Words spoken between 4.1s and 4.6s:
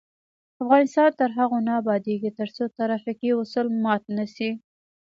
نشي.